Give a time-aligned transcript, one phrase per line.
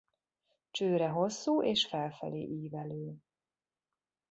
[0.71, 3.15] Csőre hosszú és felfelé ívelő.